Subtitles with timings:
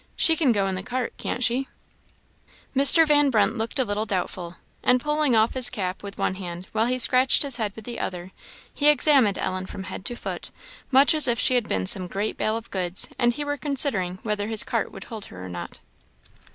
[0.15, 1.67] She can go in the cart, can't she?"
[2.75, 3.05] Mr.
[3.05, 6.87] Van Brunt looked a little doubtful, and pulling off his cap with one hand, while
[6.87, 8.31] he scratched his head with the other,
[8.73, 10.49] he examined Ellen from head to foot,
[10.89, 14.17] much as if she had been some great bale of goods, and he were considering
[14.23, 15.77] whether his cart would hold her or not.